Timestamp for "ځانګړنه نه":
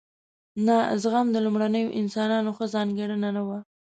2.75-3.41